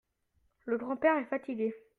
Le 0.65 0.79
grand-père 0.79 1.19
est 1.19 1.25
fatigué. 1.29 1.75